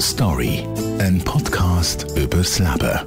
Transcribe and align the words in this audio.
Story, 0.00 0.64
ein 1.00 1.20
Podcast 1.24 2.06
übers 2.16 2.58
Leben. 2.60 3.00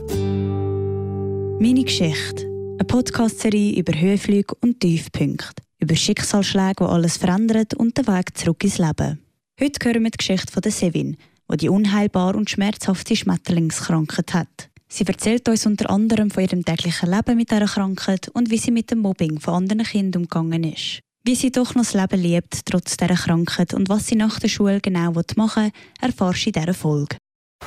Meine 1.59 1.83
Geschichte. 1.83 2.45
Eine 2.79 2.85
Podcast-Serie 2.85 3.79
über 3.79 3.97
Höhenflüge 3.97 4.55
und 4.61 4.81
Tiefpunkte. 4.81 5.63
Über 5.79 5.95
Schicksalsschläge, 5.95 6.83
die 6.83 6.83
alles 6.85 7.17
verändern 7.17 7.67
und 7.77 7.97
den 7.97 8.07
Weg 8.07 8.37
zurück 8.37 8.63
ins 8.63 8.77
Leben. 8.77 9.19
Heute 9.59 9.87
hören 9.87 10.03
wir 10.03 10.11
die 10.11 10.17
Geschichte 10.17 10.51
von 10.51 10.61
der 10.61 10.71
Sevin, 10.71 11.15
die 11.49 11.57
die 11.57 11.69
unheilbare 11.69 12.37
und 12.37 12.49
schmerzhafte 12.49 13.15
Schmetterlingskrankheit 13.15 14.33
hat. 14.33 14.69
Sie 14.89 15.05
erzählt 15.05 15.47
uns 15.47 15.65
unter 15.65 15.89
anderem 15.89 16.29
von 16.29 16.43
ihrem 16.43 16.65
täglichen 16.65 17.09
Leben 17.09 17.37
mit 17.37 17.51
dieser 17.51 17.65
Krankheit 17.67 18.27
und 18.29 18.49
wie 18.49 18.57
sie 18.57 18.71
mit 18.71 18.91
dem 18.91 18.99
Mobbing 18.99 19.39
von 19.39 19.53
anderen 19.53 19.83
Kindern 19.83 20.23
umgegangen 20.23 20.65
ist. 20.65 21.01
Wie 21.23 21.35
sie 21.35 21.51
doch 21.51 21.75
noch 21.75 21.83
das 21.83 21.93
Leben 21.93 22.19
liebt, 22.19 22.65
trotz 22.65 22.97
dieser 22.97 23.13
Krankheit 23.13 23.75
und 23.75 23.89
was 23.89 24.07
sie 24.07 24.15
nach 24.15 24.39
der 24.39 24.47
Schule 24.47 24.81
genau 24.81 25.11
machen 25.35 25.65
will, 25.65 25.71
erfährst 26.01 26.45
du 26.45 26.49
in 26.49 26.53
dieser 26.53 26.73
Folge. 26.73 27.17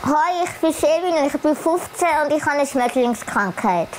Hi, 0.02 0.42
ich 0.44 0.50
bin 0.60 0.72
Sevin 0.72 1.24
ich 1.24 1.40
bin 1.40 1.54
15 1.54 2.08
und 2.24 2.36
ich 2.36 2.42
habe 2.44 2.58
eine 2.58 2.66
Schmetterlingskrankheit. 2.66 3.90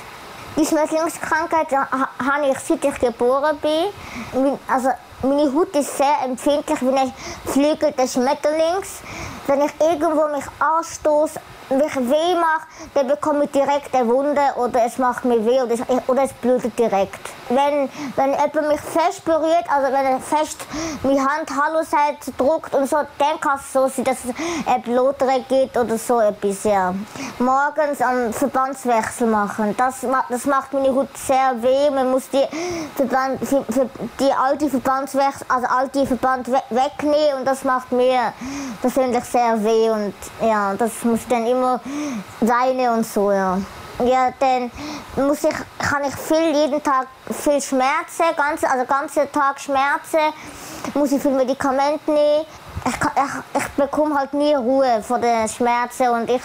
Die 0.58 0.66
Schmetterlingskrankheit 0.66 1.72
habe 1.72 2.50
ich 2.52 2.58
seit 2.58 2.84
ich 2.84 3.00
geboren 3.00 3.56
bin. 3.62 4.58
Also 4.68 4.90
meine 5.22 5.50
Haut 5.54 5.74
ist 5.74 5.96
sehr 5.96 6.18
empfindlich 6.22 6.82
wie 6.82 6.88
ein 6.88 7.12
Flügel 7.46 7.92
des 7.92 8.12
Schmetterlings. 8.12 9.00
Wenn 9.46 9.60
ich 9.60 9.72
irgendwo 9.80 10.26
mich 10.28 10.44
anstoße, 10.58 11.40
mich 11.70 11.96
weh 11.96 12.34
macht, 12.34 12.68
dann 12.94 13.08
bekomme 13.08 13.44
ich 13.44 13.50
direkt 13.50 13.94
eine 13.94 14.08
Wunde 14.08 14.40
oder 14.56 14.84
es 14.84 14.98
macht 14.98 15.24
mir 15.24 15.44
weh 15.44 15.62
oder 15.62 15.74
es, 15.74 15.80
oder 16.06 16.22
es 16.22 16.32
blutet 16.32 16.78
direkt. 16.78 17.18
Wenn, 17.48 17.88
wenn 18.16 18.30
jemand 18.30 18.68
mich 18.68 18.80
fest 18.80 19.24
berührt, 19.24 19.64
also 19.68 19.92
wenn 19.92 20.06
er 20.06 20.20
fest 20.20 20.58
meine 21.02 21.20
Hand 21.20 21.50
Hallo 21.50 21.82
sagt, 21.82 22.38
drückt 22.38 22.74
und 22.74 22.88
so, 22.88 22.96
dann 23.18 23.40
kann 23.40 23.58
es 23.58 23.72
so 23.72 23.88
sein, 23.88 24.04
dass 24.04 24.24
es 24.24 24.34
ein 24.66 24.82
Blutere 24.82 25.44
gibt 25.48 25.76
oder 25.76 25.96
so 25.96 26.20
etwas, 26.20 26.64
ja. 26.64 26.92
Morgens 27.38 28.00
am 28.00 28.32
Verbandswechsel 28.32 29.28
machen, 29.28 29.74
das, 29.76 30.06
das 30.28 30.46
macht 30.46 30.72
meine 30.72 30.94
Haut 30.94 31.16
sehr 31.16 31.54
weh. 31.60 31.90
Man 31.90 32.10
muss 32.10 32.28
die, 32.30 32.44
Verband, 32.96 33.40
für, 33.46 33.64
für 33.64 33.88
die 34.18 34.32
alte 34.32 34.68
Verbandswechsel, 34.68 35.46
also 35.48 35.66
alte 35.66 36.06
Verband 36.06 36.48
wegnehmen 36.48 37.40
und 37.40 37.44
das 37.44 37.62
macht 37.64 37.92
mir 37.92 38.32
persönlich 38.80 39.24
sehr 39.24 39.35
weh 39.64 39.90
und 39.90 40.14
ja, 40.40 40.74
das 40.74 41.04
muss 41.04 41.20
dann 41.28 41.46
immer 41.46 41.56
immer 41.56 41.80
weine 42.40 42.92
und 42.92 43.06
so, 43.06 43.32
ja. 43.32 43.58
Ja, 44.04 44.30
dann 44.38 44.70
muss 45.26 45.42
ich, 45.44 45.54
kann 45.78 46.04
ich 46.06 46.14
viel, 46.14 46.54
jeden 46.54 46.82
Tag 46.82 47.06
viel 47.30 47.60
Schmerzen, 47.62 48.24
ganz, 48.36 48.62
also 48.62 48.84
ganzen 48.84 49.32
Tag 49.32 49.58
Schmerzen, 49.58 50.34
muss 50.92 51.12
ich 51.12 51.22
viel 51.22 51.30
Medikamente 51.30 52.10
nehmen. 52.10 52.44
Ich, 52.84 52.94
ich, 52.94 53.62
ich 53.62 53.68
bekomme 53.70 54.18
halt 54.18 54.34
nie 54.34 54.54
Ruhe 54.54 55.02
vor 55.02 55.18
den 55.18 55.48
Schmerzen 55.48 56.08
und 56.10 56.30
ich, 56.30 56.42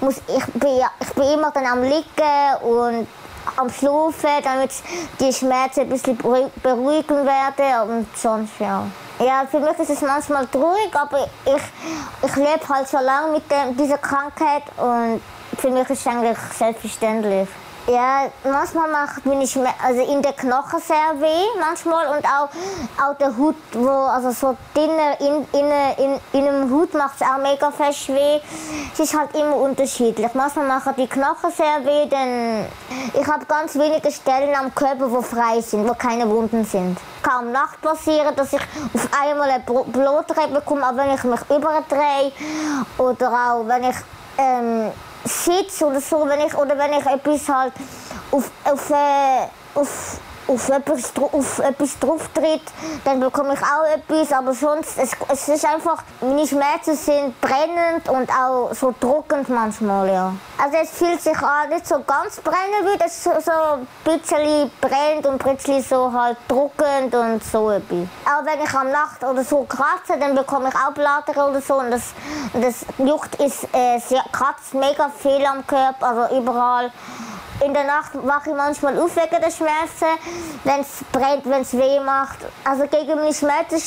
muss, 0.00 0.18
ich, 0.28 0.44
bin, 0.54 0.80
ich 1.00 1.12
bin 1.14 1.24
immer 1.24 1.50
dann 1.50 1.66
am 1.66 1.82
Liegen 1.82 2.62
und 2.62 3.08
am 3.56 3.68
Schlafen, 3.70 4.42
damit 4.44 4.70
die 5.18 5.32
Schmerzen 5.32 5.80
ein 5.80 5.88
bisschen 5.88 6.16
beruhigen 6.16 7.26
werden 7.26 7.90
und 7.90 8.16
sonst, 8.16 8.52
ja. 8.60 8.86
Ja, 9.20 9.46
für 9.48 9.60
mich 9.60 9.78
ist 9.78 9.90
es 9.90 10.00
manchmal 10.00 10.46
traurig, 10.48 10.90
aber 10.92 11.28
ich, 11.44 12.28
ich 12.28 12.36
lebe 12.36 12.68
halt 12.68 12.88
schon 12.88 13.04
lange 13.04 13.32
mit 13.32 13.44
dem, 13.48 13.76
dieser 13.76 13.98
Krankheit 13.98 14.64
und 14.76 15.20
für 15.56 15.70
mich 15.70 15.88
ist 15.88 16.00
es 16.00 16.06
eigentlich 16.06 16.38
selbstverständlich. 16.58 17.48
Ja, 17.86 18.30
manchmal 18.44 18.90
macht 18.90 19.26
meine 19.26 19.46
Schmerz, 19.46 19.74
also 19.84 20.00
in 20.00 20.22
den 20.22 20.34
Knochen 20.34 20.80
sehr 20.80 21.20
weh, 21.20 21.60
manchmal 21.60 22.16
und 22.16 22.24
auch, 22.24 22.48
auch 23.04 23.14
der 23.18 23.36
Hut, 23.36 23.56
wo, 23.74 23.90
also 23.90 24.30
so 24.30 24.56
drinnen, 24.72 25.14
in, 25.20 25.60
in, 25.60 25.70
in, 25.98 26.20
in 26.32 26.44
dem 26.46 26.70
Hut 26.70 26.94
macht 26.94 27.20
es 27.20 27.26
auch 27.26 27.36
mega 27.36 27.70
fest 27.70 28.08
weh. 28.08 28.40
Es 28.90 29.00
ist 29.00 29.18
halt 29.18 29.34
immer 29.34 29.56
unterschiedlich. 29.56 30.32
Manchmal 30.32 30.66
machen 30.66 30.94
die 30.96 31.06
Knochen 31.06 31.50
sehr 31.50 31.84
weh, 31.84 32.06
denn 32.06 32.64
ich 33.12 33.26
habe 33.26 33.44
ganz 33.44 33.74
wenige 33.74 34.10
Stellen 34.10 34.54
am 34.54 34.74
Körper, 34.74 35.10
wo 35.10 35.20
frei 35.20 35.60
sind, 35.60 35.86
wo 35.86 35.92
keine 35.92 36.26
Wunden 36.30 36.64
sind. 36.64 36.96
Kaum 37.22 37.52
Nacht 37.52 37.82
passieren, 37.82 38.34
dass 38.34 38.54
ich 38.54 38.62
auf 38.94 39.08
einmal 39.22 39.50
ein 39.50 39.62
Blutrei 39.62 40.46
bekomme, 40.46 40.86
aber 40.86 41.04
wenn 41.04 41.14
ich 41.14 41.24
mich 41.24 41.40
überdrehe 41.50 42.32
oder 42.96 43.30
auch 43.30 43.68
wenn 43.68 43.84
ich 43.84 43.96
ähm, 44.38 44.90
sitze 45.24 45.86
oder 45.86 46.00
so, 46.00 46.26
wenn 46.28 46.40
ich, 46.40 46.54
oder 46.54 46.76
wenn 46.78 46.92
ich 46.92 47.06
etwas 47.06 47.48
halt 47.48 47.72
auf, 48.30 48.50
auf, 48.64 48.90
äh, 48.90 49.46
auf 49.74 50.18
auf 50.46 50.68
etwas, 50.68 51.12
auf 51.32 51.58
etwas 51.58 51.98
drauf 51.98 52.28
tritt, 52.34 52.62
dann 53.04 53.20
bekomme 53.20 53.54
ich 53.54 53.60
auch 53.60 53.84
etwas. 53.94 54.32
Aber 54.32 54.54
sonst, 54.54 54.98
es, 54.98 55.12
es 55.32 55.48
ist 55.48 55.64
einfach, 55.64 56.02
meine 56.20 56.46
Schmerzen 56.46 56.96
sind 56.96 57.40
brennend 57.40 58.08
und 58.08 58.30
auch 58.30 58.72
so 58.74 58.94
druckend 58.98 59.48
manchmal, 59.48 60.08
ja. 60.08 60.32
Also 60.62 60.76
es 60.82 60.90
fühlt 60.90 61.20
sich 61.20 61.36
an, 61.38 61.68
nicht 61.70 61.86
so 61.86 61.96
ganz 62.06 62.40
brennend, 62.40 62.84
wie 62.84 63.04
es 63.04 63.24
so, 63.24 63.30
so 63.40 63.50
ein 63.50 63.86
bisschen 64.04 64.70
brennt 64.80 65.26
und 65.26 65.38
plötzlich 65.38 65.86
so 65.86 66.12
halt 66.12 66.36
druckend 66.48 67.14
und 67.14 67.42
so 67.44 67.70
etwas. 67.70 68.06
Auch 68.24 68.44
wenn 68.44 68.62
ich 68.62 68.74
am 68.74 68.90
Nacht 68.90 69.24
oder 69.24 69.44
so 69.44 69.64
kratze, 69.64 70.18
dann 70.18 70.34
bekomme 70.34 70.68
ich 70.68 70.74
auch 70.74 70.92
Blatter 70.92 71.48
oder 71.48 71.60
so 71.60 71.74
und 71.74 71.90
das, 71.90 72.14
das 72.52 72.86
juckt 72.98 73.34
ist, 73.36 73.64
äh, 73.72 74.00
kratzt 74.32 74.74
mega 74.74 75.10
viel 75.10 75.44
am 75.44 75.66
Körper, 75.66 76.06
also 76.06 76.36
überall. 76.36 76.90
In 77.64 77.72
der 77.72 77.84
Nacht 77.84 78.10
wache 78.14 78.50
ich 78.50 78.56
manchmal 78.56 78.98
auf 78.98 79.16
wegen 79.16 79.40
der 79.40 79.50
Schmerzen, 79.50 80.18
wenn 80.64 80.80
es 80.80 81.02
brennt, 81.10 81.46
wenn 81.46 81.62
es 81.62 81.72
weh 81.72 81.98
macht. 81.98 82.40
Also 82.62 82.86
gegen 82.86 83.14
meine 83.14 83.32
Schmerzen 83.32 83.80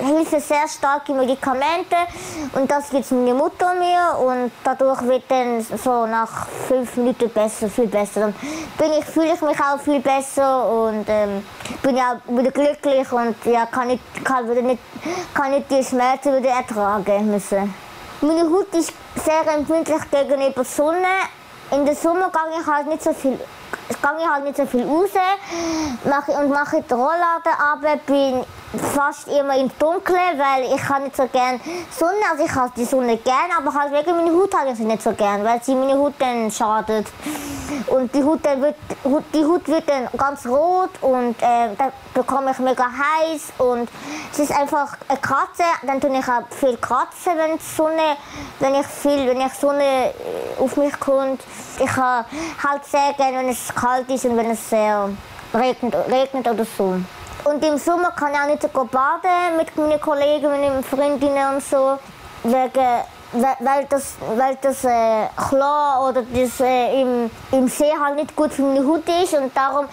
helfen 0.00 0.40
sehr 0.40 0.68
starke 0.68 1.12
Medikamente 1.12 1.96
und 2.52 2.70
das 2.70 2.90
gibt 2.90 3.10
meine 3.10 3.34
Mutter 3.34 3.74
mir 3.74 4.18
und 4.24 4.52
dadurch 4.62 5.02
wird 5.02 5.24
dann 5.28 5.60
so 5.62 6.06
nach 6.06 6.46
fünf 6.68 6.96
Minuten 6.96 7.28
besser, 7.30 7.68
viel 7.68 7.88
besser. 7.88 8.20
Dann 8.20 8.34
bin 8.78 8.92
ich, 9.00 9.04
fühle 9.04 9.34
ich 9.34 9.40
mich 9.40 9.58
auch 9.58 9.80
viel 9.80 9.98
besser 9.98 10.68
und 10.68 11.04
ähm, 11.08 11.44
bin 11.82 11.96
ja 11.96 12.20
wieder 12.28 12.52
glücklich 12.52 13.10
und 13.10 13.34
ja, 13.46 13.66
kann, 13.66 13.88
nicht, 13.88 14.24
kann, 14.24 14.48
wieder 14.48 14.62
nicht, 14.62 14.82
kann 15.34 15.50
nicht 15.50 15.68
die 15.72 15.82
Schmerzen 15.82 16.36
wieder 16.36 16.50
ertragen 16.50 17.32
müssen. 17.32 17.74
Meine 18.20 18.48
Haut 18.48 18.72
ist 18.74 18.92
sehr 19.24 19.54
empfindlich 19.54 20.10
gegenüber 20.10 20.64
Sonne 20.64 21.08
in 21.70 21.84
der 21.84 21.94
Sommer 21.94 22.30
gehe 22.30 22.60
ich 22.60 22.66
halt 22.66 22.86
nicht 22.86 23.02
so 23.02 23.12
viel 23.12 23.38
gehe 23.88 24.18
ich 24.18 24.28
halt 24.28 24.44
nicht 24.44 24.56
so 24.56 24.66
viel 24.66 24.86
raus. 24.86 25.10
Mache, 26.04 26.32
und 26.32 26.50
mache 26.50 26.82
die 26.82 26.94
Rollladen 26.94 27.52
ab, 27.58 27.80
bin 28.06 28.44
fast 28.78 29.28
immer 29.28 29.56
im 29.56 29.70
Dunkeln, 29.78 30.38
weil 30.38 30.74
ich 30.74 30.82
kann 30.82 31.04
nicht 31.04 31.16
so 31.16 31.26
gerne 31.26 31.60
Sonne, 31.90 32.12
also 32.30 32.44
ich 32.44 32.54
habe 32.54 32.72
die 32.76 32.84
Sonne 32.84 33.16
gerne, 33.18 33.56
aber 33.56 33.72
halt 33.72 33.92
wegen 33.92 34.16
meiner 34.16 34.36
Haut 34.36 34.54
habe 34.54 34.70
ich 34.70 34.76
sie 34.76 34.84
nicht 34.84 35.02
so 35.02 35.12
gerne, 35.12 35.44
weil 35.44 35.62
sie 35.62 35.74
meine 35.74 35.98
Haut 35.98 36.14
dann 36.18 36.50
schadet. 36.50 37.06
Und 37.86 38.14
die 38.14 38.22
Haut, 38.22 38.40
dann 38.42 38.62
wird, 38.62 38.76
die 39.34 39.44
Haut 39.44 39.66
wird 39.68 39.88
dann 39.88 40.08
ganz 40.16 40.46
rot 40.46 40.90
und 41.00 41.40
äh, 41.42 41.74
dann 41.76 41.92
bekomme 42.12 42.52
ich 42.52 42.58
mega 42.58 42.84
heiß 42.84 43.52
und 43.58 43.88
es 44.32 44.38
ist 44.38 44.52
einfach 44.52 44.96
eine 45.08 45.18
Kratze. 45.18 45.64
Dann 45.82 46.00
tue 46.00 46.16
ich 46.16 46.28
auch 46.28 46.42
viel 46.50 46.76
kratzen, 46.76 47.32
wenn 47.36 47.58
die 47.58 47.64
Sonne, 47.76 48.16
wenn 48.60 48.74
ich 48.74 48.86
viel, 48.86 49.26
wenn 49.26 49.40
ich 49.40 49.52
Sonne 49.54 49.84
äh, 49.84 50.60
auf 50.60 50.76
mich 50.76 50.98
kommt. 50.98 51.42
Ich 51.78 51.96
habe 51.96 52.26
halt 52.62 52.84
sehr 52.84 53.12
gerne, 53.16 53.38
wenn 53.38 53.48
es 53.48 53.74
kalt 53.74 54.08
ist 54.10 54.24
und 54.24 54.36
wenn 54.36 54.50
es 54.50 54.70
sehr 54.70 55.10
regnet, 55.52 55.94
regnet 56.10 56.48
oder 56.48 56.64
so. 56.64 56.96
Und 57.44 57.62
im 57.64 57.76
Sommer 57.76 58.10
kann 58.12 58.32
ich 58.32 58.38
auch 58.38 58.46
nicht 58.46 58.62
so 58.62 58.68
baden 58.68 59.56
mit 59.56 59.76
meinen 59.76 60.00
Kollegen, 60.00 60.50
mit 60.50 60.60
meinen 60.60 60.84
Freundinnen 60.84 61.54
und 61.54 61.62
so. 61.62 61.98
Wegen 62.42 63.04
weil 63.34 63.84
das, 63.88 64.14
weil 64.36 64.56
das 64.60 64.84
äh, 64.84 65.26
Chlor 65.36 66.08
oder 66.08 66.22
das 66.22 66.60
äh, 66.60 67.02
im, 67.02 67.30
im 67.50 67.68
See 67.68 67.92
halt 68.00 68.16
nicht 68.16 68.36
gut 68.36 68.52
für 68.52 68.62
meine 68.62 68.86
Haut 68.86 69.02
ist 69.22 69.34
und 69.34 69.56
darum 69.56 69.86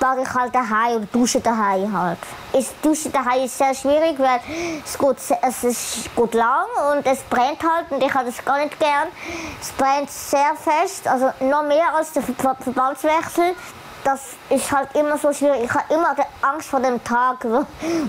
bade 0.00 0.22
ich 0.22 0.34
halt 0.34 0.54
daheim 0.54 0.96
oder 0.96 1.06
dusche 1.12 1.40
daheim 1.40 1.92
halt. 1.92 2.18
Das 2.52 2.72
Duschen 2.80 3.12
daheim 3.12 3.44
ist 3.44 3.58
sehr 3.58 3.74
schwierig, 3.74 4.18
weil 4.18 4.40
es 4.84 4.96
geht, 4.96 5.38
es 5.42 5.64
ist 5.64 6.16
gut 6.16 6.32
lang 6.32 6.66
und 6.92 7.04
es 7.06 7.20
brennt 7.24 7.62
halt 7.62 7.90
und 7.90 8.02
ich 8.02 8.14
habe 8.14 8.26
das 8.26 8.42
gar 8.44 8.58
nicht 8.58 8.78
gern. 8.78 9.08
Es 9.60 9.72
brennt 9.72 10.10
sehr 10.10 10.54
fest, 10.56 11.06
also 11.06 11.26
noch 11.40 11.64
mehr 11.64 11.94
als 11.94 12.12
der 12.12 12.22
Verbandswechsel 12.22 13.54
das 14.06 14.20
ist 14.50 14.70
halt 14.70 14.88
immer 14.94 15.18
so 15.18 15.32
schwierig. 15.32 15.64
Ich 15.64 15.74
habe 15.74 15.92
immer 15.92 16.14
Angst 16.42 16.68
vor 16.68 16.78
dem 16.78 17.02
Tag, 17.02 17.44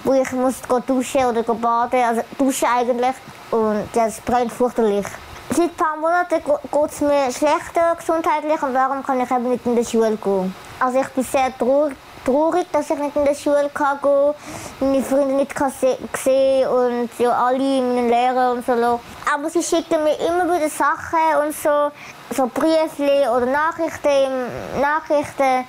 wo 0.03 0.13
ich 0.13 0.31
muss 0.31 0.61
duschen 0.85 1.25
oder 1.25 1.41
baden, 1.41 2.03
also 2.03 2.21
duschen 2.37 2.67
eigentlich. 2.67 3.15
Und 3.49 3.89
das 3.93 4.21
brennt 4.21 4.53
fürchterlich. 4.53 5.07
Seit 5.49 5.69
ein 5.69 5.75
paar 5.75 5.95
Monaten 5.95 6.43
geht 6.43 6.91
es 6.91 7.01
mir 7.01 7.31
schlechter 7.31 7.95
gesundheitlich 7.97 8.61
und 8.61 8.75
darum 8.75 9.01
kann 9.01 9.19
ich 9.21 9.31
eben 9.31 9.49
nicht 9.49 9.65
in 9.65 9.75
die 9.75 9.85
Schule 9.85 10.17
gehen. 10.17 10.53
Also 10.79 10.99
ich 10.99 11.07
bin 11.07 11.23
sehr 11.23 11.51
traurig, 11.57 12.67
dass 12.71 12.89
ich 12.91 12.99
nicht 12.99 13.15
in 13.15 13.25
die 13.25 13.33
Schule 13.33 13.61
gehen 13.61 13.71
kann, 13.73 14.35
meine 14.79 15.01
Freunde 15.01 15.33
nicht 15.33 15.55
kann 15.55 15.71
sehen 15.71 16.67
und 16.67 17.09
ja, 17.17 17.31
alle 17.31 17.81
meine 17.81 18.07
Lehrer 18.07 18.51
und 18.51 18.65
so. 18.65 18.99
Aber 19.33 19.49
sie 19.49 19.63
schicken 19.63 20.03
mir 20.03 20.19
immer 20.19 20.43
wieder 20.53 20.69
Sachen 20.69 21.43
und 21.43 21.55
so, 21.55 21.91
so 22.35 22.51
Briefe 22.53 23.31
oder 23.31 23.45
Nachrichten, 23.45 24.81
Nachrichten 24.81 25.65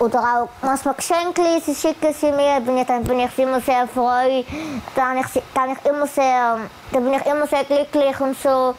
Oder 0.00 0.18
auch 0.18 0.48
manchmal 0.62 0.94
Geschenke 0.94 1.42
sie 1.62 1.74
schicken 1.74 2.14
sie 2.14 2.32
mir, 2.32 2.58
bin 2.60 2.78
ich, 2.78 2.86
dann 2.86 3.04
bin 3.04 3.20
ich 3.20 3.38
immer 3.38 3.60
sehr 3.60 3.86
froh. 3.86 4.08
Dann, 4.94 5.18
ich, 5.18 5.42
dann, 5.54 5.72
ich 5.72 5.84
immer 5.84 6.06
sehr, 6.06 6.58
dann 6.90 7.04
bin 7.04 7.12
ich 7.12 7.26
immer 7.26 7.46
sehr 7.46 7.64
glücklich 7.64 8.18
und 8.18 8.34
so. 8.40 8.74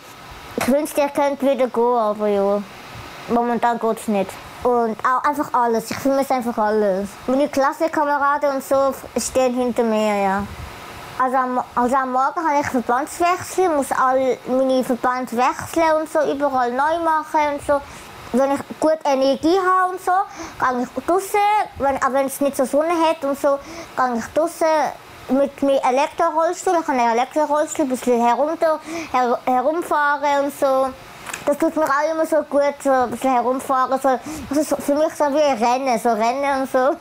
Ich 0.58 0.68
wünschte, 0.68 1.02
ich 1.02 1.14
könnte 1.14 1.46
wieder 1.46 1.68
gehen, 1.68 1.96
aber 1.96 2.28
ja, 2.28 2.64
momentan 3.30 3.78
geht 3.78 4.00
es 4.00 4.08
nicht. 4.08 4.32
Und 4.64 4.98
auch 5.06 5.24
einfach 5.24 5.54
alles, 5.54 5.92
ich 5.92 5.98
vermisse 5.98 6.34
einfach 6.34 6.58
alles. 6.58 7.10
Meine 7.28 7.48
Klassenkameraden 7.50 8.56
und 8.56 8.64
so 8.64 8.92
stehen 9.16 9.54
hinter 9.54 9.84
mir, 9.84 10.24
ja. 10.24 10.44
Also 11.20 11.38
am, 11.38 11.64
also 11.76 11.96
am 11.98 12.14
Morgen 12.14 12.40
habe 12.40 12.62
ich 12.62 12.68
Verbandswechsel, 12.68 13.70
muss 13.70 13.92
all 13.92 14.40
meine 14.48 14.84
Verband 14.84 15.32
wechseln 15.38 15.94
und 16.00 16.12
so, 16.12 16.20
überall 16.32 16.72
neu 16.72 16.98
machen 17.04 17.54
und 17.54 17.68
so. 17.68 17.80
Wenn 18.34 18.52
ich 18.52 18.60
gut 18.80 18.98
Energie 19.04 19.58
habe 19.60 19.94
und 19.94 20.02
so, 20.02 20.12
gehe 20.60 20.84
ich 20.84 21.06
draußen. 21.06 21.40
Wenn, 21.78 22.02
aber 22.02 22.14
wenn 22.14 22.28
es 22.28 22.40
nicht 22.42 22.56
so 22.56 22.66
Sonne 22.66 22.94
hat 23.08 23.24
und 23.24 23.40
so, 23.40 23.60
gehe 23.96 24.18
ich 24.18 24.26
draußen 24.34 24.68
mit 25.30 25.62
meinem 25.62 25.80
Elektrorollstuhl. 25.84 26.74
Ich 26.82 26.88
habe 26.88 27.00
einen 27.00 27.12
Elektrorollstuhl, 27.12 27.86
ein 27.86 27.90
bisschen 27.90 28.26
herunter, 28.26 28.80
her, 29.12 29.40
herumfahren 29.46 30.46
und 30.46 30.60
so 30.60 30.88
das 31.46 31.58
tut 31.58 31.76
mir 31.76 31.84
auch 31.84 32.12
immer 32.12 32.26
so 32.26 32.38
gut, 32.50 32.76
so 32.84 32.90
ein 32.90 33.12
bisschen 33.12 33.34
herumfahren. 33.34 34.00
So, 34.02 34.10
also 34.50 34.76
für 34.78 34.96
mich 34.96 35.14
so 35.16 35.26
wie 35.26 35.64
Rennen, 35.64 36.00
so 36.00 36.10
Rennen 36.10 36.62
und 36.62 36.72
so. 36.72 36.96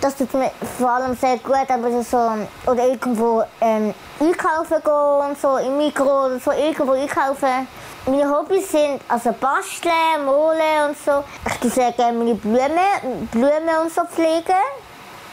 Das 0.00 0.16
tut 0.16 0.32
mir 0.34 0.50
vor 0.78 0.90
allem 0.90 1.16
sehr 1.16 1.38
gut, 1.38 1.68
aber 1.68 2.02
so, 2.02 2.70
oder 2.70 2.86
irgendwo 2.86 3.42
ähm, 3.60 3.94
einkaufen 4.20 4.82
gehen 4.84 5.30
und 5.30 5.40
so, 5.40 5.56
im 5.56 5.78
Mikro 5.78 6.26
oder 6.26 6.38
so, 6.38 6.52
irgendwo 6.52 6.92
einkaufen. 6.92 7.66
Meine 8.04 8.28
Hobbys 8.28 8.68
sind 8.72 9.00
also 9.06 9.30
basteln, 9.32 10.24
malen 10.26 10.88
und 10.88 10.98
so. 10.98 11.22
Ich 11.46 11.54
tue 11.60 11.70
sehr 11.70 11.92
gerne 11.92 12.18
meine 12.18 12.34
Blumen, 12.34 13.28
Blumen 13.30 13.76
und 13.80 13.94
so 13.94 14.02
pflegen. 14.04 14.64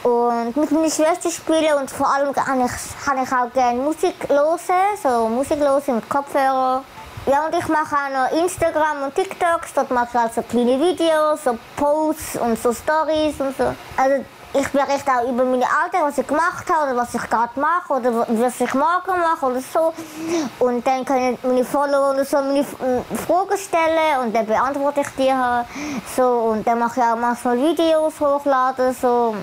Und 0.04 0.56
mit 0.56 0.70
meiner 0.70 0.88
Schwester 0.88 1.30
spielen 1.30 1.74
und 1.80 1.90
vor 1.90 2.08
allem 2.08 2.32
kann 2.32 2.64
ich, 2.64 2.70
kann 3.04 3.20
ich 3.20 3.32
auch 3.32 3.52
gerne 3.52 3.80
Musik 3.80 4.14
hören, 4.28 4.58
so 5.02 5.28
Musik 5.28 5.58
hören 5.58 5.96
mit 5.96 6.08
Kopfhörer. 6.08 6.84
Ja, 7.26 7.46
und 7.46 7.58
ich 7.58 7.66
mache 7.66 7.96
auch 7.96 8.30
noch 8.30 8.40
Instagram 8.40 9.02
und 9.02 9.14
TikToks. 9.16 9.74
Dort 9.74 9.90
mache 9.90 10.08
ich 10.12 10.20
also 10.20 10.42
kleine 10.42 10.78
Videos, 10.78 11.42
so 11.42 11.58
Posts 11.76 12.36
und 12.36 12.62
so 12.62 12.72
Stories 12.72 13.34
und 13.40 13.56
so. 13.58 13.74
Also 13.96 14.24
ich 14.52 14.68
berichte 14.70 15.10
auch 15.10 15.28
über 15.28 15.44
meine 15.44 15.64
Alltag, 15.64 16.02
was 16.02 16.18
ich 16.18 16.26
gemacht 16.26 16.64
habe 16.68 16.90
oder 16.90 17.00
was 17.00 17.14
ich 17.14 17.22
gerade 17.22 17.58
mache 17.58 17.92
oder 17.94 18.26
was 18.28 18.60
ich 18.60 18.74
morgen 18.74 19.20
mache 19.20 19.46
oder 19.46 19.60
so. 19.60 19.92
Und 20.58 20.86
dann 20.86 21.04
können 21.04 21.38
meine 21.42 21.64
Follower 21.64 22.10
oder 22.10 22.24
so 22.24 22.38
meine 22.38 22.64
Fragen 22.64 23.58
stellen 23.58 24.20
und 24.24 24.34
dann 24.34 24.46
beantworte 24.46 25.02
ich 25.02 25.08
die 25.16 25.32
halt. 25.32 25.66
So, 26.16 26.24
und 26.24 26.66
dann 26.66 26.78
mache 26.78 27.00
ich 27.00 27.06
auch 27.06 27.16
manchmal 27.16 27.58
Videos 27.58 28.20
hochladen. 28.20 28.94
So. 29.00 29.34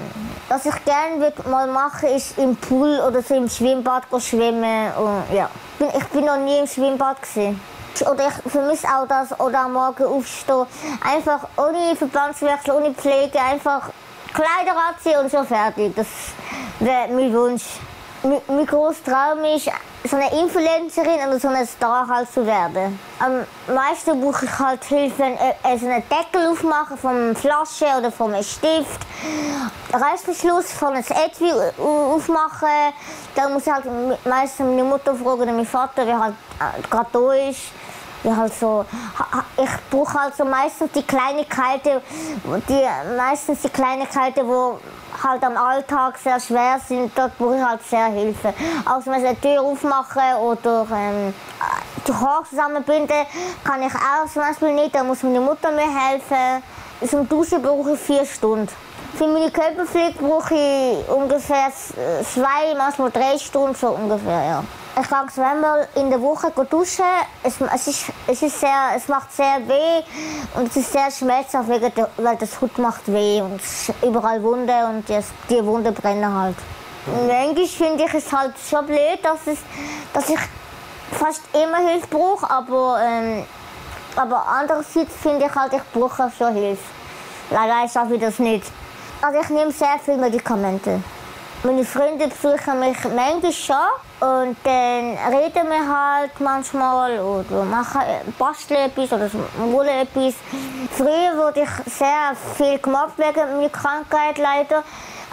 Was 0.50 0.66
ich 0.66 0.86
gerne 0.86 1.34
mal 1.50 1.68
machen 1.68 2.10
ist 2.10 2.38
im 2.38 2.56
Pool 2.56 3.00
oder 3.00 3.22
so 3.22 3.34
im 3.36 3.50
Schwimmbad 3.50 4.04
schwimmen. 4.20 4.92
Und, 4.94 5.36
ja. 5.36 5.50
Ich 5.80 6.08
bin 6.08 6.26
noch 6.26 6.38
nie 6.38 6.60
im 6.60 6.68
Schwimmbad. 6.68 7.22
Gewesen. 7.22 7.60
Oder 8.02 8.28
ich 8.28 8.52
vermisse 8.52 8.88
auch 8.88 9.08
das, 9.08 9.40
oder 9.40 9.62
am 9.62 9.74
Morgen 9.74 10.06
aufstehen. 10.06 10.66
Einfach 11.04 11.48
ohne 11.58 11.96
Verbandswechsel, 11.96 12.74
ohne 12.74 12.94
Pflege, 12.94 13.40
einfach 13.40 13.90
Kleider 14.38 14.78
anziehen 14.78 15.18
und 15.18 15.32
so 15.32 15.44
fertig. 15.44 15.96
Das 15.96 16.08
wäre 16.80 17.08
mein 17.08 17.34
Wunsch. 17.34 17.64
Mein, 18.22 18.40
mein 18.48 18.66
grosser 18.68 19.04
Traum 19.04 19.44
ist, 19.46 19.70
so 20.04 20.16
eine 20.16 20.30
Influencerin 20.40 21.28
oder 21.28 21.40
so 21.40 21.48
ein 21.48 21.66
Star 21.66 22.08
halt 22.08 22.32
zu 22.32 22.46
werden. 22.46 23.00
Am 23.20 23.46
meisten 23.74 24.22
brauche 24.22 24.46
ich 24.46 24.60
halt 24.60 24.84
Hilfe, 24.84 25.24
wenn 25.24 25.34
ich 25.34 25.82
so 25.82 25.88
einen 25.88 26.04
Deckel 26.08 26.52
aufmachen 26.52 26.98
von 26.98 27.16
einer 27.16 27.36
Flasche 27.36 27.86
oder 27.98 28.12
von 28.12 28.34
einem 28.34 28.44
Stift. 28.44 29.02
Reißverschluss 29.92 30.72
von 30.72 30.94
einem 30.94 31.04
Etui 31.04 31.52
aufmachen. 31.80 32.94
Dann 33.34 33.54
muss 33.54 33.66
ich 33.66 33.74
halt 33.74 33.86
meistens 34.26 34.68
meine 34.68 34.84
Mutter 34.84 35.16
fragen 35.16 35.42
oder 35.42 35.46
meinen 35.52 35.66
Vater, 35.66 36.06
der 36.06 36.20
halt 36.20 36.36
äh, 36.60 36.82
gerade 36.90 37.10
da 37.12 37.34
ist. 37.34 37.72
Ja, 38.24 38.36
halt 38.36 38.54
so, 38.54 38.84
ich 39.58 39.70
brauche 39.92 40.22
halt 40.22 40.36
so 40.36 40.44
meistens 40.44 40.92
die 40.92 41.04
Kleinigkeiten, 41.04 42.02
die, 42.68 43.16
meistens 43.16 43.62
die 43.62 43.70
Kleinigkeiten, 43.70 44.46
die 44.46 45.24
halt 45.24 45.44
am 45.44 45.56
Alltag 45.56 46.18
sehr 46.18 46.40
schwer 46.40 46.80
sind, 46.86 47.12
dort 47.16 47.38
brauche 47.38 47.58
ich 47.58 47.64
halt 47.64 47.84
sehr 47.88 48.08
Hilfe. 48.08 48.54
Also 48.86 49.12
wenn 49.12 49.22
ich 49.22 49.28
eine 49.28 49.40
Tür 49.40 49.62
aufmachen 49.62 50.36
oder 50.42 50.88
ähm, 50.92 51.34
die 52.08 52.14
Haare 52.14 52.44
zusammenbinden, 52.50 53.26
kann 53.64 53.84
ich 53.84 53.94
auch 53.94 54.30
zum 54.32 54.42
Beispiel 54.42 54.74
nicht, 54.74 54.96
da 54.96 55.04
muss 55.04 55.24
meine 55.24 55.40
Mutter 55.40 55.72
mir 55.72 55.88
helfen. 55.88 56.64
Zum 57.08 57.30
Duschen 57.30 57.62
brauche 57.62 57.94
ich 57.94 58.00
vier 58.00 58.26
Stunden. 58.26 58.68
Für 59.16 59.28
meine 59.28 59.52
Körperpflege 59.52 60.20
brauche 60.20 60.56
ich 60.56 61.10
ungefähr 61.10 61.72
zwei, 61.72 62.76
manchmal 62.76 63.12
drei 63.12 63.38
Stunden 63.38 63.76
so 63.76 63.90
ungefähr, 63.90 64.44
ja. 64.44 64.64
Ich 65.00 65.08
gehe 65.10 65.28
zweimal 65.32 65.88
in 65.94 66.10
der 66.10 66.20
Woche 66.20 66.52
duschen. 66.72 67.06
Es, 67.44 67.62
es, 67.62 67.88
ist, 67.88 68.06
es, 68.26 68.42
ist 68.42 68.60
sehr, 68.60 68.96
es 68.96 69.08
macht 69.08 69.32
sehr 69.32 69.60
weh 69.68 70.04
und 70.56 70.70
es 70.70 70.76
ist 70.76 70.92
sehr 70.92 71.12
schmerzhaft, 71.12 71.70
weil 71.70 72.36
das 72.38 72.60
Hut 72.60 72.76
macht 72.80 73.08
weh 73.08 73.42
und 73.42 73.62
es 73.62 73.92
überall 74.02 74.42
Wunde 74.42 74.74
und 74.90 75.08
die, 75.08 75.20
die 75.52 75.64
Wunde 75.64 75.92
brennen 75.92 76.34
halt. 76.34 76.56
Manchmal 77.06 77.68
finde 77.68 78.06
ich 78.06 78.14
es 78.16 78.34
halt 78.34 78.56
schon 78.68 78.88
blöd, 78.88 79.20
dass, 79.22 79.46
es, 79.46 79.60
dass 80.14 80.30
ich 80.30 80.40
fast 81.12 81.44
immer 81.54 81.88
Hilfe 81.88 82.08
brauche, 82.08 82.50
aber, 82.50 83.00
ähm, 83.04 83.46
aber 84.16 84.48
andererseits 84.48 85.14
finde 85.22 85.46
ich 85.46 85.54
halt, 85.54 85.74
ich 85.74 85.84
brauche 85.94 86.32
schon 86.36 86.56
Hilfe. 86.56 86.84
Leider 87.52 87.88
schaffe 87.88 88.16
ich 88.16 88.22
das 88.22 88.40
nicht. 88.40 88.66
Also 89.22 89.40
ich 89.42 89.50
nehme 89.50 89.72
sehr 89.72 90.00
viele 90.04 90.18
Medikamente. 90.18 91.02
Meine 91.64 91.84
Freunde 91.84 92.28
besuchen 92.28 92.80
mich 92.80 93.04
manchmal 93.04 93.52
schon 93.52 93.76
und 94.20 94.58
dann 94.64 95.18
reden 95.34 95.68
wir 95.70 95.88
halt 95.88 96.40
manchmal 96.40 97.20
oder 97.20 97.64
machen 97.64 98.02
basteln 98.38 98.82
etwas 98.82 99.12
oder 99.12 99.30
malen 99.58 99.90
etwas. 99.90 100.36
Früher 100.92 101.36
wurde 101.36 101.62
ich 101.62 101.94
sehr 101.94 102.36
viel 102.56 102.78
gemacht 102.78 103.14
wegen 103.18 103.58
meiner 103.58 103.70
Krankheit 103.70 104.38
leider. 104.38 104.84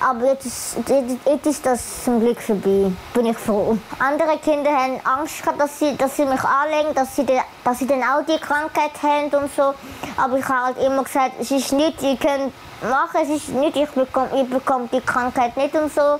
Aber 0.01 0.27
jetzt 0.27 0.47
ist, 0.47 0.77
jetzt 1.25 1.47
ist 1.47 1.65
das 1.65 2.05
zum 2.05 2.21
Glück 2.21 2.41
vorbei. 2.41 2.91
Bin 3.13 3.27
ich 3.27 3.39
froh. 3.39 3.79
Andere 3.99 4.39
Kinder 4.39 4.71
haben 4.71 5.01
Angst 5.05 5.43
gehabt, 5.43 5.61
dass 5.61 5.79
sie, 5.79 5.97
dass 5.97 6.17
sie 6.17 6.25
mich 6.25 6.43
anlegen, 6.43 6.95
dass 6.95 7.15
sie, 7.15 7.25
dass 7.65 7.79
sie 7.79 7.87
dann 7.87 8.03
auch 8.03 8.25
die 8.27 8.39
Krankheit 8.39 8.91
haben 9.03 9.45
und 9.45 9.55
so. 9.55 9.75
Aber 10.17 10.39
ich 10.39 10.49
habe 10.49 10.67
halt 10.67 10.79
immer 10.85 11.05
gesagt, 11.05 11.33
es 11.41 11.51
ist 11.51 11.73
nicht, 11.73 12.03
ihr 12.03 12.17
könnt 12.17 12.53
machen, 12.83 13.21
es 13.23 13.31
ist 13.31 13.49
nicht, 13.51 13.77
ich 13.77 13.89
bekomme, 13.91 14.29
ich 14.43 14.49
bekomme 14.49 14.89
die 14.93 15.01
Krankheit 15.01 15.57
nicht 15.57 15.75
und 15.75 15.93
so. 15.93 16.19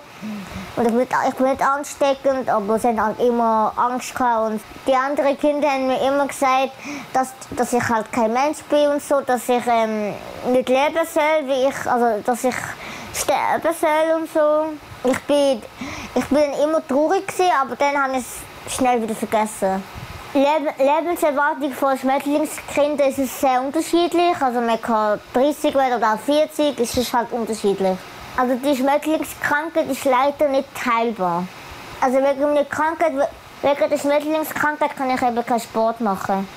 Und 0.77 0.87
ich 0.87 0.93
bin, 0.93 1.07
ich 1.29 1.35
bin 1.35 1.47
nicht 1.47 1.63
ansteckend, 1.63 2.49
aber 2.49 2.79
sie 2.79 2.89
haben 2.89 3.01
halt 3.01 3.21
immer 3.21 3.73
Angst 3.77 4.15
gehabt. 4.15 4.51
Und 4.51 4.61
die 4.87 4.95
anderen 4.95 5.39
Kinder 5.39 5.69
haben 5.69 5.87
mir 5.87 6.01
immer 6.01 6.27
gesagt, 6.27 6.73
dass, 7.13 7.33
dass 7.51 7.73
ich 7.73 7.89
halt 7.89 8.11
kein 8.11 8.33
Mensch 8.33 8.59
bin 8.69 8.89
und 8.89 9.03
so, 9.03 9.21
dass 9.21 9.49
ich 9.49 9.63
ähm, 9.67 10.15
nicht 10.53 10.69
leben 10.69 11.07
soll, 11.13 11.47
wie 11.47 11.69
ich, 11.69 11.91
also 11.91 12.23
dass 12.25 12.43
ich 12.43 12.55
sterben 13.15 13.75
soll 13.81 14.21
und 14.21 14.33
so. 14.33 15.11
Ich 15.11 15.19
bin, 15.21 15.63
ich 16.15 16.25
bin 16.27 16.53
immer 16.63 16.87
traurig 16.87 17.27
gewesen, 17.27 17.51
aber 17.61 17.77
dann 17.77 18.03
habe 18.03 18.17
ich 18.17 18.25
es 18.67 18.75
schnell 18.75 19.03
wieder 19.03 19.15
vergessen. 19.15 19.83
Leb 20.35 20.75
Lebenserwartung 20.79 21.73
von 21.73 21.97
Schmetterlingskindern 21.97 23.09
ist 23.09 23.41
sehr 23.41 23.63
unterschiedlich. 23.63 24.35
Also 24.41 24.61
man 24.61 24.83
kann 24.83 25.21
30 25.33 25.75
werden 25.75 25.99
oder 25.99 26.15
auch 26.15 26.19
40, 26.19 26.79
es 26.81 26.97
ist 26.97 27.13
halt 27.13 27.31
unterschiedlich. 27.31 27.97
Also 28.37 28.57
die 28.57 28.77
Schmetterlingskrankheit 28.77 29.89
ist 29.89 30.05
leider 30.05 30.49
nicht 30.49 30.69
heilbar. 30.85 31.47
Also 32.01 32.19
wegen 32.19 32.55
der 32.55 32.65
Krankheit, 32.65 33.13
wegen 33.63 33.91
der 33.91 33.99
Schmetterlingskrankheit 33.99 34.97
kann 34.97 35.11
ich 35.11 35.23
eben 35.23 35.47
keinen 35.47 35.61
Sport 35.61 36.01
machen. 36.01 36.49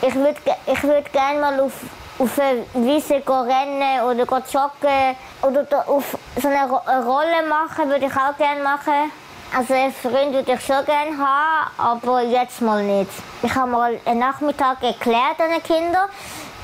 Ich 0.00 0.14
würde 0.14 0.40
ich 0.66 0.82
würd 0.82 1.12
gerne 1.12 1.38
mal 1.38 1.60
auf, 1.60 1.72
auf 2.18 2.38
eine 2.38 2.64
Wiese 2.74 3.22
rennen 3.26 4.02
oder 4.02 4.24
joggen 4.24 5.16
oder 5.42 5.88
auf 5.88 6.18
so 6.40 6.48
eine 6.48 6.68
Rolle 7.04 7.46
machen, 7.48 7.88
würde 7.88 8.06
ich 8.06 8.12
auch 8.12 8.36
gerne 8.36 8.62
machen. 8.62 9.12
Also 9.56 9.72
einen 9.72 9.92
Freund 9.94 10.32
würde 10.34 10.52
ich 10.52 10.60
schon 10.60 10.84
gerne 10.84 11.16
haben, 11.16 11.70
aber 11.78 12.22
jetzt 12.22 12.60
mal 12.60 12.82
nicht. 12.82 13.10
Ich 13.42 13.54
habe 13.54 13.70
mal 13.70 14.00
einen 14.04 14.18
Nachmittag 14.18 14.82
erklärt 14.82 15.40
an 15.40 15.50
den 15.50 15.62
Kindern, 15.62 16.08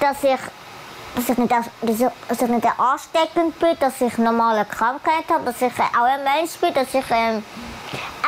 dass 0.01 0.23
ich, 0.23 0.39
dass 1.17 1.29
ich, 1.31 1.39
nicht, 1.39 1.51
dass 1.51 2.43
ich, 2.43 2.49
nicht 2.49 2.67
ansteckend 2.79 3.59
bin, 3.59 3.79
dass 3.81 4.01
ich 4.01 4.19
normale 4.19 4.67
Krankheit 4.67 5.25
habe, 5.31 5.45
dass 5.45 5.63
ich 5.63 5.73
auch 5.73 6.05
ein 6.05 6.25
Mensch 6.25 6.57
bin, 6.61 6.75
dass 6.75 6.93
ich 6.93 7.05
ähm, 7.11 7.43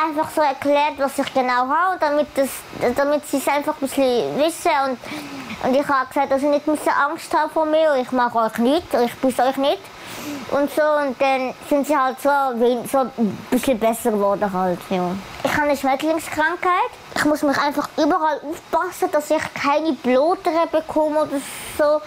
einfach 0.03 0.29
so 0.31 0.41
erklärt, 0.41 0.93
was 0.97 1.19
ich 1.19 1.33
genau 1.33 1.67
habe, 1.67 1.97
damit, 1.99 2.27
das, 2.35 2.49
damit 2.95 3.27
sie 3.27 3.37
es 3.37 3.47
einfach 3.47 3.75
ein 3.75 3.87
bisschen 3.87 4.37
wissen. 4.39 4.71
Und, 4.85 4.97
und 5.63 5.75
ich 5.75 5.87
habe 5.87 6.07
gesagt, 6.07 6.31
dass 6.31 6.41
ich 6.41 6.49
nicht 6.49 6.67
Angst 6.67 7.33
haben 7.33 7.51
vor 7.51 7.65
mir, 7.65 7.95
ich 7.95 8.11
mache 8.11 8.37
euch 8.37 8.57
nichts, 8.57 8.93
ich 8.93 9.13
bin 9.15 9.45
euch 9.45 9.57
nicht 9.57 9.81
und 10.51 10.71
so 10.71 10.81
und 10.81 11.19
dann 11.19 11.53
sind 11.69 11.87
sie 11.87 11.97
halt 11.97 12.19
so, 12.21 12.29
so 12.89 12.99
ein 12.99 13.37
bisschen 13.49 13.79
besser 13.79 14.11
geworden 14.11 14.51
halt, 14.51 14.79
ja. 14.89 15.11
Ich 15.43 15.53
habe 15.53 15.69
eine 15.69 15.77
Schmetterlingskrankheit. 15.77 16.91
Ich 17.15 17.25
muss 17.25 17.41
mich 17.41 17.57
einfach 17.57 17.89
überall 17.97 18.39
aufpassen, 18.47 19.09
dass 19.11 19.31
ich 19.31 19.41
keine 19.53 19.93
Blutere 19.93 20.67
bekomme 20.71 21.21
oder 21.21 21.39
so, 21.77 22.01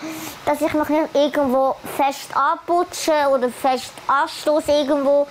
dass 0.45 0.61
ich 0.61 0.73
mich 0.73 0.89
nicht 0.89 1.15
irgendwo 1.15 1.75
fest 1.97 2.31
anputsche 2.35 3.13
oder 3.33 3.49
fest 3.49 3.93
anstoße 4.07 4.71
irgendwo. 4.71 5.27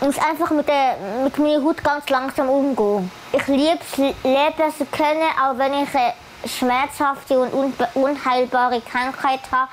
Ich 0.00 0.06
muss 0.06 0.18
einfach 0.18 0.50
mit, 0.50 0.68
der, 0.68 0.96
mit 1.22 1.38
meiner 1.38 1.62
Haut 1.62 1.84
ganz 1.84 2.08
langsam 2.08 2.48
umgehen. 2.48 3.10
Ich 3.32 3.46
liebe 3.46 3.78
es, 3.80 3.96
Leben 3.98 4.74
zu 4.76 4.86
können, 4.86 5.28
auch 5.40 5.56
wenn 5.56 5.74
ich 5.74 5.94
eine 5.94 6.14
schmerzhafte 6.46 7.38
und 7.38 7.74
unheilbare 7.94 8.80
Krankheit 8.80 9.40
habe. 9.50 9.70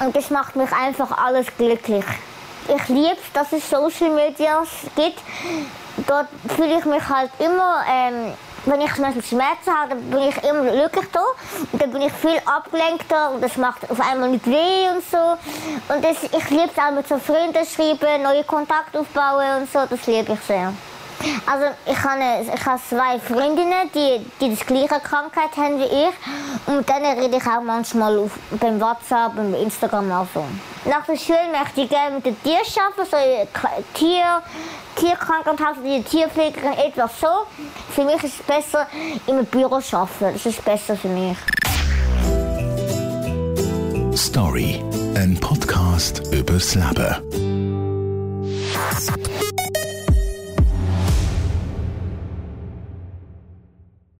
Und 0.00 0.14
das 0.16 0.30
macht 0.30 0.56
mich 0.56 0.70
einfach 0.72 1.16
alles 1.16 1.46
glücklich. 1.56 2.04
Ich 2.68 2.88
liebe 2.88 3.16
es, 3.16 3.32
dass 3.32 3.52
es 3.52 3.68
Social 3.68 4.10
Media 4.14 4.62
gibt. 4.94 5.20
Dort 6.06 6.28
fühle 6.54 6.78
ich 6.78 6.84
mich 6.84 7.08
halt 7.08 7.30
immer, 7.38 7.84
ähm, 7.90 8.32
wenn 8.66 8.80
ich 8.80 8.94
zum 8.94 9.04
Beispiel 9.04 9.22
Schmerzen 9.22 9.74
habe, 9.74 9.90
dann 9.90 10.10
bin 10.10 10.22
ich 10.22 10.36
immer 10.44 10.70
glücklich 10.70 11.06
da. 11.12 11.22
Und 11.72 11.82
dann 11.82 11.90
bin 11.90 12.02
ich 12.02 12.12
viel 12.12 12.40
abgelenkter 12.44 13.32
und 13.32 13.42
das 13.42 13.56
macht 13.56 13.90
auf 13.90 14.00
einmal 14.00 14.28
nicht 14.28 14.46
weh 14.46 14.88
und 14.94 15.02
so. 15.10 15.36
Und 15.92 16.04
das, 16.04 16.22
ich 16.22 16.50
liebe 16.50 16.70
es 16.74 16.78
auch 16.78 16.92
mit 16.92 17.08
so 17.08 17.18
Freunden 17.18 17.64
schreiben, 17.66 18.22
neue 18.22 18.44
Kontakte 18.44 19.00
aufbauen 19.00 19.62
und 19.62 19.72
so, 19.72 19.80
das 19.88 20.06
liebe 20.06 20.32
ich 20.32 20.40
sehr. 20.40 20.72
Also 21.46 21.66
ich 21.86 22.02
habe, 22.02 22.20
ich 22.42 22.66
habe 22.66 22.80
zwei 22.88 23.18
Freundinnen, 23.18 23.90
die, 23.94 24.24
die 24.40 24.50
die 24.50 24.64
gleiche 24.64 25.00
Krankheit 25.00 25.56
haben 25.56 25.78
wie 25.78 25.84
ich. 25.84 26.66
Und 26.66 26.78
mit 26.78 26.88
denen 26.88 27.18
rede 27.18 27.36
ich 27.36 27.46
auch 27.46 27.62
manchmal 27.62 28.18
auf, 28.18 28.32
beim 28.52 28.80
WhatsApp 28.80 29.36
und 29.36 29.54
Instagram 29.54 30.10
auch 30.12 30.26
so. 30.32 30.44
Nach 30.88 31.04
der 31.04 31.16
Schule 31.16 31.38
möchte 31.52 31.82
ich 31.82 31.90
gerne 31.90 32.16
mit 32.16 32.26
den 32.26 32.42
Tieren 32.42 32.60
arbeiten, 32.78 33.10
so 33.10 33.16
Tier, 33.94 34.42
Tierkrankenhaus, 34.96 35.76
die 35.84 36.02
Tierpflegerin, 36.02 36.72
etwas 36.72 37.20
so. 37.20 37.46
Für 37.90 38.04
mich 38.04 38.22
ist 38.22 38.40
es 38.40 38.46
besser, 38.46 38.86
im 39.26 39.44
Büro 39.46 39.80
zu 39.80 39.96
arbeiten. 39.96 40.32
Das 40.32 40.46
ist 40.46 40.64
besser 40.64 40.96
für 40.96 41.08
mich. 41.08 41.36
Story, 44.16 44.82
ein 45.16 45.38
Podcast 45.40 46.22
übers 46.32 46.74
Leben. 46.74 47.39